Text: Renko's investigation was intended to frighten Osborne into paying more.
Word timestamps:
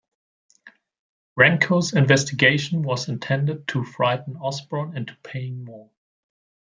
Renko's 1.37 1.93
investigation 1.93 2.81
was 2.81 3.07
intended 3.07 3.67
to 3.67 3.83
frighten 3.85 4.35
Osborne 4.37 4.97
into 4.97 5.15
paying 5.21 5.63
more. 5.63 5.91